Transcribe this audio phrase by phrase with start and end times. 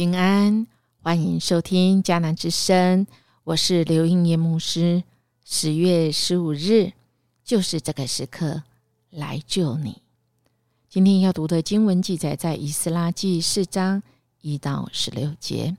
[0.00, 0.66] 平安，
[1.02, 3.06] 欢迎收听迦南之声，
[3.44, 5.04] 我是刘英叶牧师。
[5.44, 6.94] 十月十五日，
[7.44, 8.62] 就是这个时刻
[9.10, 10.00] 来救你。
[10.88, 14.02] 今天要读的经文记载在《以斯拉记》四章
[14.40, 15.76] 一到十六节。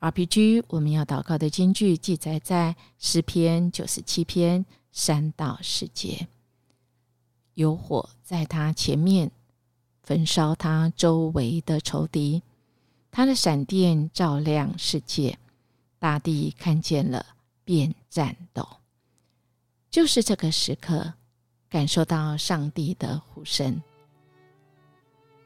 [0.00, 6.26] RPG，我们要祷告的经句记载在诗篇九十七篇三到十节。
[7.54, 9.30] 有火在他前面
[10.02, 12.42] 焚烧他周围的仇敌。
[13.16, 15.38] 他的闪电照亮世界，
[15.98, 17.24] 大地看见了
[17.64, 18.68] 便颤抖。
[19.90, 21.14] 就是这个时刻，
[21.70, 23.80] 感受到上帝的呼声，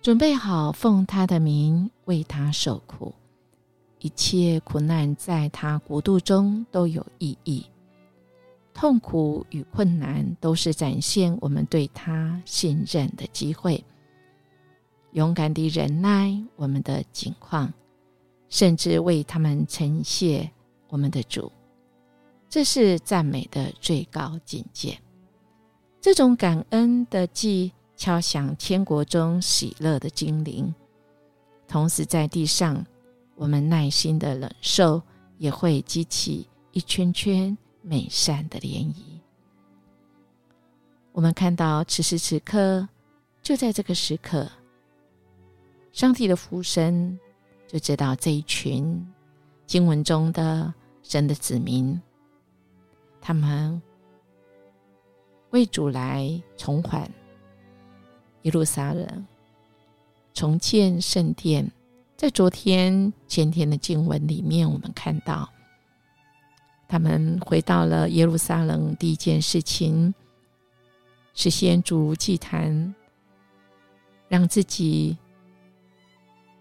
[0.03, 3.15] 准备好奉他的名为他受苦。
[4.01, 7.65] 一切苦难在他国度中都有意义，
[8.75, 13.85] 痛苦与困难都是展现我们对他信任的机会。
[15.13, 17.73] 勇敢地忍耐我们的境况，
[18.49, 20.51] 甚至为他们呈谢
[20.89, 21.51] 我们的主，
[22.49, 24.99] 这是赞美的最高境界。
[26.01, 30.75] 这种感恩的祭敲响天国中喜乐的精灵，
[31.67, 32.85] 同时在地上，
[33.35, 35.03] 我们耐心的忍受
[35.39, 38.95] 也会激起一圈圈美善的涟漪。
[41.13, 42.89] 我们看到此时此刻，
[43.43, 44.51] 就在这个时刻。
[45.93, 47.19] 上帝的呼声，
[47.67, 49.07] 就知道这一群
[49.67, 52.01] 经文中的神的子民，
[53.21, 53.83] 他们
[55.51, 57.11] 为主来重返
[58.43, 59.27] 耶路撒冷，
[60.33, 61.71] 重建圣殿。
[62.17, 65.51] 在昨天、前天的经文里面，我们看到
[66.87, 70.15] 他们回到了耶路撒冷，第一件事情
[71.35, 72.95] 是先筑祭坛，
[74.29, 75.19] 让自己。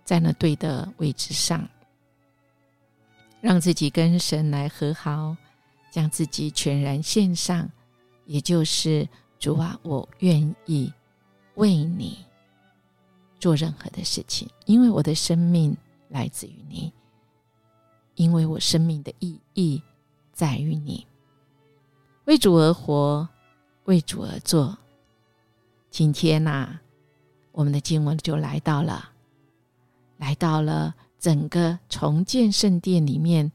[0.09, 1.70] 在那对的位置上，
[3.42, 5.38] 让自己跟神来和好，
[5.92, 7.70] 将自己全然献上，
[8.25, 10.92] 也就是主啊，我愿意
[11.58, 12.25] 为你
[13.40, 15.78] 做任何的事情，因为我的生命
[16.08, 16.91] 来自于你，
[18.16, 19.80] 因为我生命的意义
[20.34, 21.06] 在于你，
[22.26, 23.30] 为主而活，
[23.84, 24.76] 为主而做。
[25.91, 26.80] 今天呐，
[27.52, 29.12] 我们的经文就来到了。
[30.19, 33.52] 来到了整个重建圣殿里面，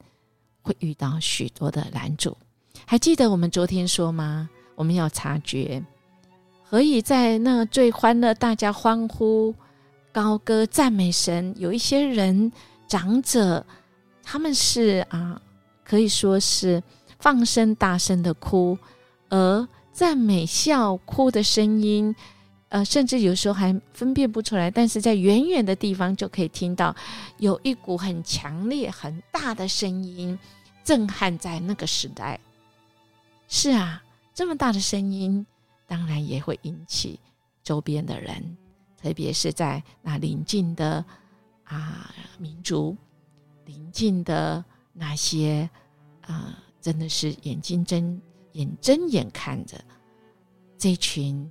[0.62, 2.36] 会遇到许多的拦阻。
[2.84, 4.50] 还记得我们昨天说吗？
[4.74, 5.80] 我们要察觉，
[6.64, 9.54] 何以在那最欢乐、大家欢呼、
[10.10, 11.54] 高歌赞美神？
[11.56, 12.50] 有一些人
[12.88, 13.64] 长者，
[14.22, 15.40] 他们是啊，
[15.84, 16.82] 可以说是
[17.20, 18.76] 放声大声的哭，
[19.28, 22.14] 而赞美笑哭的声音。
[22.74, 26.92] 呃，甚至有时候还分辨不出来，但是在远远的地方就可以听到
[27.38, 30.36] 有一股很强烈、很大的声音，
[30.82, 32.40] 震撼在那个时代。
[33.46, 34.02] 是啊，
[34.34, 35.46] 这么大的声音，
[35.86, 37.20] 当然也会引起
[37.62, 38.56] 周边的人，
[39.00, 41.04] 特别是在那邻近的
[41.62, 42.96] 啊民族、
[43.66, 45.70] 邻近的那些
[46.22, 48.20] 啊，真的是眼睛睁
[48.54, 49.80] 眼睁眼看着
[50.76, 51.48] 这群。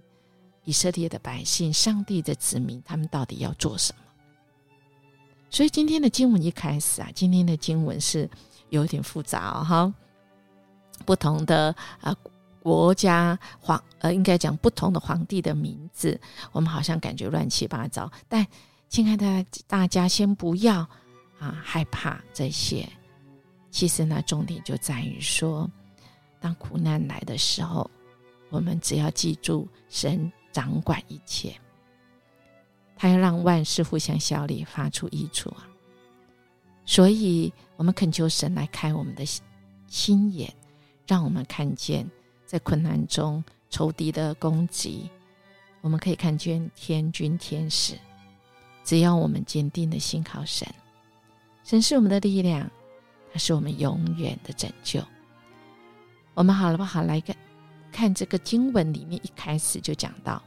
[0.65, 3.99] 以色列的百姓，上帝的子民，他们到底要做什么？
[5.49, 8.29] 所以今天的经文一开始啊，今天的经文是
[8.69, 9.93] 有点复杂哈。
[11.05, 12.15] 不同的啊
[12.61, 16.19] 国家皇呃，应该讲不同的皇帝的名字，
[16.51, 18.11] 我们好像感觉乱七八糟。
[18.29, 18.45] 但
[18.87, 20.77] 亲爱的大家，先不要
[21.39, 22.87] 啊害怕这些。
[23.69, 25.69] 其实呢，重点就在于说，
[26.39, 27.89] 当苦难来的时候，
[28.49, 30.31] 我们只要记住神。
[30.53, 31.53] 掌管一切，
[32.95, 35.67] 他要让万事互相效力，发出益处啊！
[36.85, 39.25] 所以，我们恳求神来开我们的
[39.87, 40.53] 心眼，
[41.07, 42.09] 让我们看见
[42.45, 45.09] 在困难中仇敌的攻击，
[45.81, 47.95] 我们可以看见天军天使。
[48.83, 50.67] 只要我们坚定的信靠神，
[51.63, 52.69] 神是我们的力量，
[53.31, 55.01] 他是我们永远的拯救。
[56.33, 57.01] 我们好了不好？
[57.01, 57.33] 来个。
[57.93, 60.41] 看这个经文里面一开始就讲到，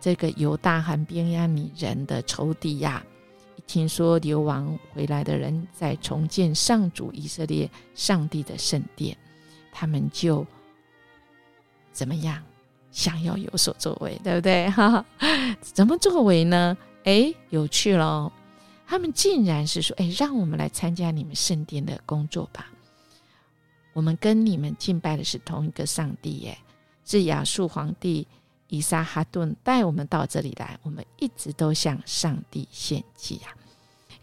[0.00, 3.02] 这个犹大和边亚米人的仇敌呀，
[3.56, 9.16] 一听说流亡回来的人在重建上主以色列上帝的圣殿，
[9.72, 10.44] 他们就
[11.92, 12.42] 怎么样
[12.90, 14.68] 想要有所作为，对不对？
[14.70, 15.04] 哈，
[15.62, 16.76] 怎么作为呢？
[17.04, 18.32] 哎，有趣喽！
[18.86, 22.70] 他们竟然是说：“哎，让我们来参加你们圣殿的工作吧。”
[23.94, 26.58] 我们跟你们敬拜的是同一个上帝耶，
[27.06, 28.26] 是亚述皇帝
[28.68, 33.54] 以撒哈顿带我们到这里来，我们一直都向上帝献祭啊！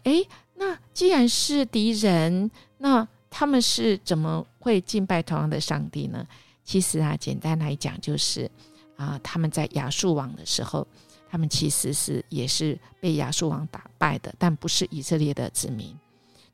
[0.04, 6.26] 诶，那既然是敌人，那他们是怎么会敬拜同样的上帝呢？
[6.64, 8.50] 其实啊，简单来讲就是
[8.96, 10.86] 啊，他们在亚述王的时候，
[11.30, 15.96] 他们其实是也是被亚述王打败的，但不是以色列的子民，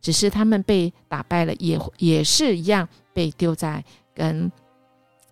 [0.01, 3.85] 只是他们被打败了，也也是一样被丢在
[4.15, 4.51] 跟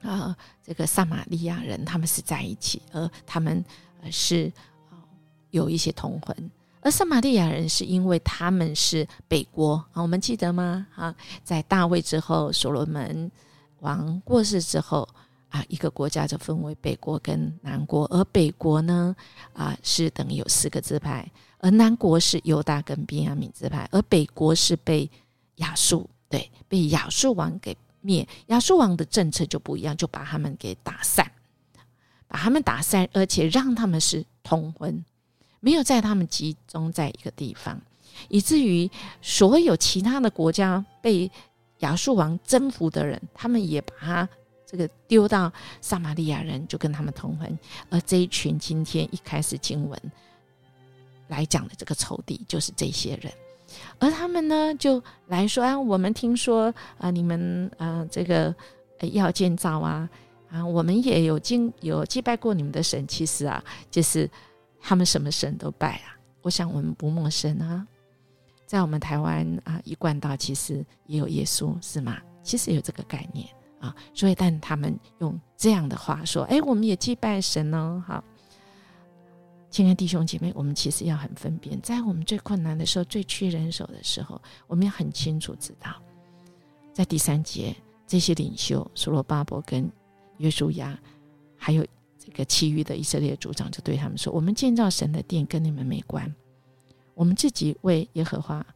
[0.03, 3.65] 啊这个撒玛利亚人他们是在一起，而他们
[4.11, 4.53] 是
[5.51, 6.51] 有一些同婚。
[6.81, 10.87] 而撒玛利亚人是因为他们是北国啊，我们记得吗？
[10.95, 13.31] 啊，在大卫之后，所罗门
[13.81, 15.09] 王过世之后
[15.49, 19.15] 啊，一个国家就分为北国跟南国，而北国呢
[19.53, 25.09] 啊是等于有四个支派，而南国是犹大跟便雅悯支派，而北国是被
[25.57, 31.31] 亚述对被亚述王给灭，亚述王的政策就不一样，就把他们给打散，
[32.27, 35.05] 把他们打散，而且让他们是通婚。
[35.61, 37.81] 没有在他们集中在一个地方，
[38.29, 38.89] 以至于
[39.23, 41.31] 所有其他的国家被
[41.79, 44.29] 亚述王征服的人，他们也把他
[44.67, 47.59] 这个丢到撒玛利亚人，就跟他们通婚。
[47.89, 49.99] 而这一群今天一开始经文
[51.29, 53.33] 来讲的这个仇敌，就是这些人。
[53.99, 58.55] 而他们呢，就来说啊，我们听说啊，你们啊，这个
[59.13, 60.11] 要建造啊，
[60.51, 64.29] 啊，我们也有经有祭拜过你们的神，其实啊，就是。
[64.89, 66.15] 他们什么神都拜啊！
[66.43, 67.85] 我想我们不陌生啊，
[68.67, 72.19] 在我们台湾啊，一贯道其实也有耶稣，是吗？
[72.45, 73.49] 其实有这个概念
[74.15, 78.23] 所以但他们用这样的话说：“哎，我们也祭拜神哦。”好，
[79.71, 85.95] 亲爱弟兄姐妹，我们其实要很分辨，在我们最困难的时候、最缺人手的时候，我们要很清楚知道，
[86.93, 87.75] 在第三节，
[88.07, 89.91] 这些领袖苏罗巴伯跟
[90.39, 90.99] 约书亚
[91.57, 91.87] 还有。
[92.19, 96.35] 这个其余的以色列族长就对他们说：“我们建造神的殿跟你们没关，
[97.15, 98.67] 我们自己为耶和华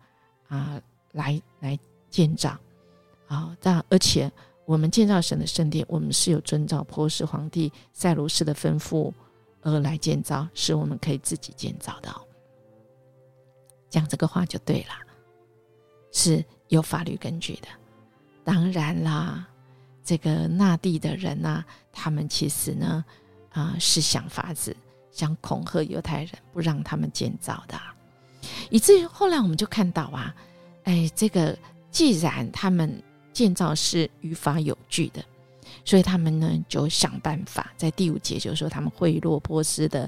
[0.47, 0.81] 啊
[1.11, 1.77] 来来
[2.09, 2.57] 建造
[3.27, 3.57] 啊。
[3.61, 4.31] 但而且
[4.71, 9.13] 我们建造神的圣殿，我们是有遵照波斯皇帝塞卢斯的吩咐
[9.63, 12.09] 而来建造，是我们可以自己建造的。
[13.89, 14.95] 讲这个话就对了，
[16.13, 17.67] 是有法律根据的。
[18.45, 19.45] 当然啦，
[20.05, 23.05] 这个那地的人呐，他们其实呢。”
[23.51, 24.77] 啊，是想法子
[25.11, 27.77] 想恐吓犹太人，不让他们建造的，
[28.71, 30.33] 以至于后来我们就看到啊，
[30.85, 31.59] 哎，这个
[31.91, 33.03] 既然他们
[33.41, 35.25] 建造是于法有据的，
[35.83, 40.07] 所以他们呢就想办法，在第五节就是说，他们贿赂波斯的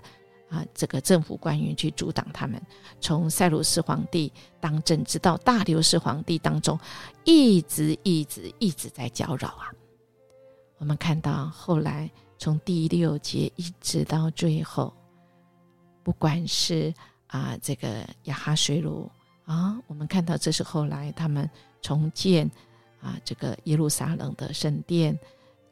[0.50, 2.61] 啊这个政府官员去阻挡他们，
[3.00, 4.31] 从塞鲁斯皇帝
[4.61, 6.79] 当政，直到大流士皇帝当中，
[7.25, 9.73] 一直一直一直在搅扰啊。
[10.76, 12.11] 我们看到后来。
[12.38, 14.93] 从第六节一直到最后，
[16.02, 16.93] 不管是
[17.28, 19.08] 啊这个亚哈水鲁
[19.44, 21.49] 啊，我们看到这是后来他们
[21.81, 22.50] 重建
[23.02, 25.19] 啊这个耶路撒冷的圣殿，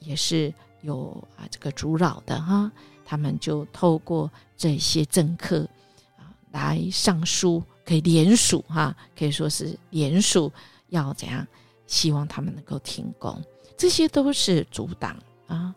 [0.00, 2.71] 也是有啊这个阻扰的哈。
[3.05, 5.67] 他们就透过这些政客
[6.17, 10.53] 啊来上书，可以联署哈，可以说是联署
[10.91, 11.46] 要怎样，
[11.87, 13.43] 希望他们能够停工，
[13.77, 15.17] 这些都是阻挡
[15.49, 15.75] 啊。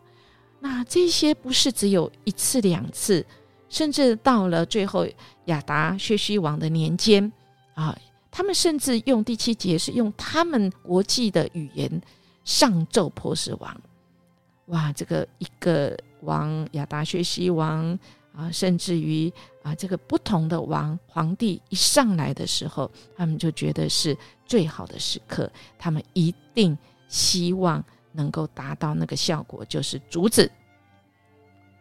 [0.60, 3.26] 那这些不是只有一次两次，
[3.68, 5.06] 甚至到了最后
[5.46, 7.30] 亚达薛西王的年间
[7.74, 7.98] 啊，
[8.36, 12.02] 他们甚至用第七节是用他们国际的语言
[12.44, 13.80] 上奏波斯王。
[14.66, 17.96] 哇，这个一个王亚达薛西王
[18.34, 25.48] 啊，甚至于啊，这个不同的王皇帝一上来的时候，他们就觉得是最好的时刻，
[25.78, 26.76] 他们一定
[27.06, 27.82] 希望。
[28.16, 30.48] 能够达到那个效果，就是阻止，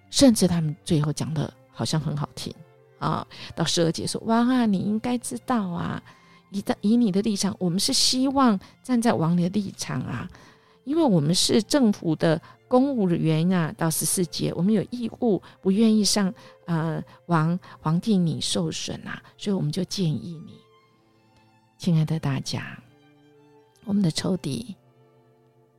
[0.09, 2.51] 甚至他们最后讲的好像很好听
[2.97, 3.23] 啊。
[3.55, 6.01] 到十二节说：“哇，你应该知道啊，
[6.53, 10.29] 以的以你的立场，我们是希望站在王的立场啊，
[10.85, 16.33] 因为我们是政府的公务员啊。”到十四节，我们有义务，不愿意上
[16.65, 20.53] 呃王皇帝你受损啊，所以我们就建议你，
[21.77, 22.77] 亲爱的大家，
[23.83, 24.75] 我们的仇敌。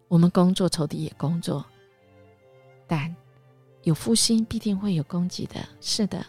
[0.06, 1.64] 我们工作，仇敌也工作，
[2.86, 3.16] 但
[3.82, 5.54] 有复兴必定会有攻击的。
[5.80, 6.24] 是的，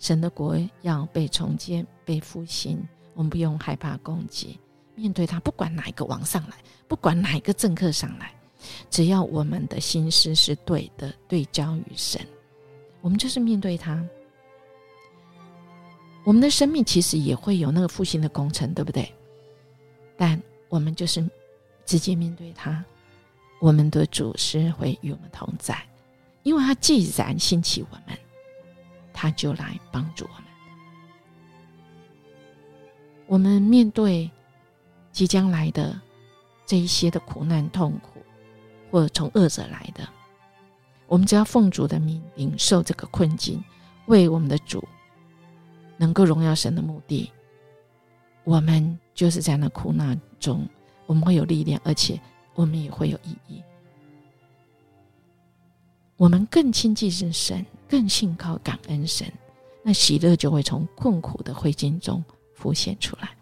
[0.00, 2.82] 神的国要被重建、被复兴，
[3.20, 4.58] 我们不用害怕攻击。
[4.94, 6.56] 面对他，不管哪一个王上来，
[6.88, 8.32] 不管哪一个政客上来，
[8.88, 12.18] 只要我们的心思是对的，对焦于神，
[13.02, 14.02] 我们就是面对他。
[16.24, 19.12] 我们的生命其实也会有那个复兴的工程，对不对？
[20.16, 21.22] 但我们就是。
[21.86, 22.84] 直接面对他，
[23.60, 25.76] 我们的主是会与我们同在，
[26.44, 28.16] 因为他既然兴起我们，
[29.12, 30.49] 他就来帮助我们。
[33.30, 34.28] 我们面对
[35.12, 35.96] 即将来的
[36.66, 38.20] 这一些的苦难、痛苦，
[38.90, 40.02] 或者从恶者来的，
[41.06, 43.62] 我们只要奉主的命领受这个困境，
[44.06, 44.82] 为我们的主
[45.96, 47.30] 能够荣耀神的目的，
[48.42, 50.68] 我们就是在那苦难中，
[51.06, 52.20] 我们会有力量，而且
[52.56, 53.62] 我们也会有意义。
[56.16, 59.32] 我们更亲近神，更信靠感恩神，
[59.84, 62.24] 那喜乐就会从困苦的灰烬中。
[62.60, 63.34] 浮现出来。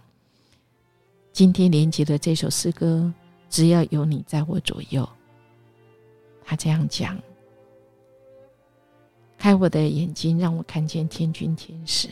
[1.32, 3.12] 今天连接的这首诗歌，
[3.50, 5.08] 只要有你在我左右，
[6.44, 7.20] 他这样讲：
[9.36, 12.08] 开我的眼睛，让我看见天君天使，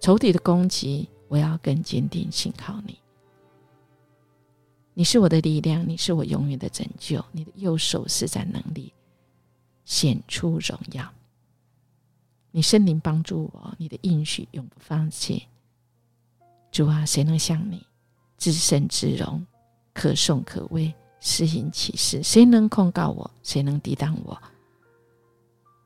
[0.00, 2.98] 仇敌的攻击，我要更坚定信靠你。
[4.94, 7.24] 你是我的力量，你是我永远的拯救。
[7.30, 8.92] 你的右手施展能力，
[9.84, 11.08] 显出荣耀。
[12.50, 15.46] 你圣灵帮助我，你的应许永不放弃。
[16.76, 17.82] 主啊，谁能像你，
[18.36, 19.42] 至圣至荣，
[19.94, 22.22] 可颂可畏，施行启示？
[22.22, 23.30] 谁能控告我？
[23.42, 24.38] 谁能抵挡我？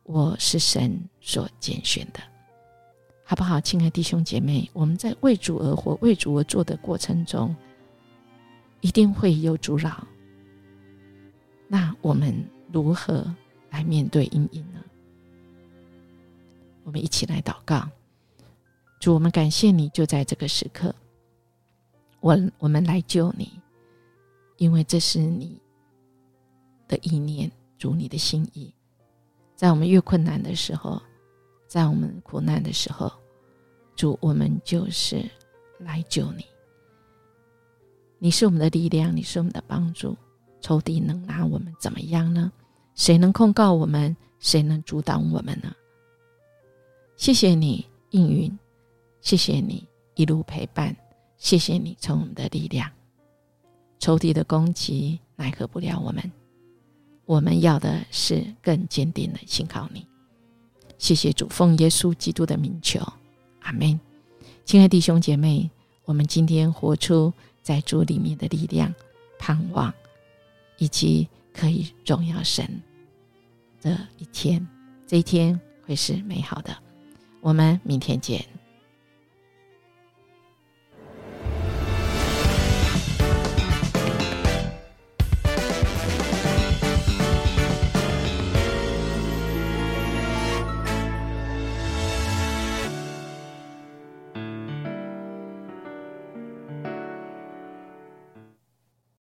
[0.02, 2.18] 我是神所拣选的，
[3.22, 3.60] 好不好？
[3.60, 7.54] 亲爱弟兄姐妹，我们在为主而活、为主而做的过程中，
[8.80, 10.04] 一定会有阻扰。
[11.68, 12.34] 那我们
[12.72, 13.32] 如何
[13.70, 14.82] 来面对阴影呢？
[16.82, 17.88] 我们一起来祷告。
[19.00, 20.94] 主，我们感谢你，就在这个时刻，
[22.20, 23.58] 我我们来救你，
[24.58, 25.58] 因为这是你
[26.86, 28.72] 的意念，主你的心意。
[29.56, 31.00] 在我们越困难的时候，
[31.66, 33.10] 在我们苦难的时候，
[33.96, 35.24] 主，我们就是
[35.78, 36.44] 来救你。
[38.18, 40.14] 你是我们的力量，你是我们的帮助。
[40.60, 42.52] 仇敌能拿我们怎么样呢？
[42.94, 44.14] 谁能控告我们？
[44.40, 45.74] 谁能阻挡我们呢？
[47.16, 48.58] 谢谢你应允。
[49.20, 50.96] 谢谢你一路陪伴，
[51.36, 52.90] 谢谢你从我们的力量。
[53.98, 56.32] 仇敌的攻击奈何不了我们，
[57.26, 60.06] 我们要的是更坚定的信靠你。
[60.96, 63.00] 谢谢主，奉耶稣基督的名求，
[63.60, 63.98] 阿门。
[64.64, 65.70] 亲爱弟兄姐妹，
[66.04, 68.94] 我们今天活出在主里面的力量、
[69.38, 69.92] 盼望，
[70.78, 72.80] 以及可以荣耀神
[73.82, 74.66] 的一天，
[75.06, 76.76] 这一天会是美好的。
[77.40, 78.44] 我们明天见。